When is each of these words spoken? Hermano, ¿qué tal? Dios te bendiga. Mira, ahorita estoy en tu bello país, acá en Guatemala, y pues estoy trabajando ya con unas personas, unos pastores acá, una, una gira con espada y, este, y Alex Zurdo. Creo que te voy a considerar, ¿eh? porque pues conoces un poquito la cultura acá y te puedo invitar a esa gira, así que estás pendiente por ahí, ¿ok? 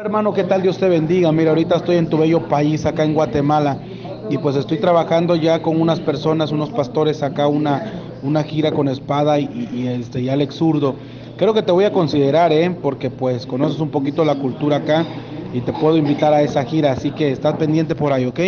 Hermano, 0.00 0.32
¿qué 0.32 0.44
tal? 0.44 0.62
Dios 0.62 0.78
te 0.78 0.88
bendiga. 0.88 1.32
Mira, 1.32 1.50
ahorita 1.50 1.74
estoy 1.74 1.96
en 1.96 2.08
tu 2.08 2.18
bello 2.18 2.46
país, 2.46 2.86
acá 2.86 3.02
en 3.02 3.14
Guatemala, 3.14 3.78
y 4.30 4.38
pues 4.38 4.54
estoy 4.54 4.78
trabajando 4.78 5.34
ya 5.34 5.60
con 5.60 5.80
unas 5.80 5.98
personas, 5.98 6.52
unos 6.52 6.70
pastores 6.70 7.20
acá, 7.24 7.48
una, 7.48 7.82
una 8.22 8.44
gira 8.44 8.70
con 8.70 8.86
espada 8.86 9.40
y, 9.40 9.88
este, 9.88 10.20
y 10.20 10.28
Alex 10.28 10.54
Zurdo. 10.54 10.94
Creo 11.36 11.52
que 11.52 11.62
te 11.62 11.72
voy 11.72 11.84
a 11.84 11.92
considerar, 11.92 12.52
¿eh? 12.52 12.70
porque 12.80 13.10
pues 13.10 13.44
conoces 13.44 13.80
un 13.80 13.90
poquito 13.90 14.24
la 14.24 14.36
cultura 14.36 14.76
acá 14.76 15.04
y 15.52 15.62
te 15.62 15.72
puedo 15.72 15.96
invitar 15.96 16.32
a 16.32 16.42
esa 16.42 16.62
gira, 16.62 16.92
así 16.92 17.10
que 17.10 17.32
estás 17.32 17.54
pendiente 17.54 17.96
por 17.96 18.12
ahí, 18.12 18.24
¿ok? 18.24 18.38